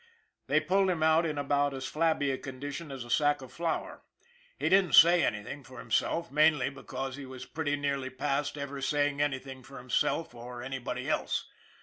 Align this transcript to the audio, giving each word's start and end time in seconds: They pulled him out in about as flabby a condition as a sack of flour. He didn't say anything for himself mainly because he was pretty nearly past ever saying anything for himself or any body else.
They 0.47 0.59
pulled 0.59 0.89
him 0.89 1.03
out 1.03 1.27
in 1.27 1.37
about 1.37 1.75
as 1.75 1.85
flabby 1.85 2.31
a 2.31 2.37
condition 2.39 2.91
as 2.91 3.05
a 3.05 3.09
sack 3.11 3.43
of 3.43 3.51
flour. 3.53 4.01
He 4.57 4.67
didn't 4.67 4.95
say 4.95 5.23
anything 5.23 5.63
for 5.63 5.77
himself 5.77 6.31
mainly 6.31 6.71
because 6.71 7.17
he 7.17 7.25
was 7.27 7.45
pretty 7.45 7.75
nearly 7.75 8.09
past 8.09 8.57
ever 8.57 8.81
saying 8.81 9.21
anything 9.21 9.61
for 9.61 9.77
himself 9.77 10.33
or 10.33 10.63
any 10.63 10.79
body 10.79 11.07
else. 11.07 11.47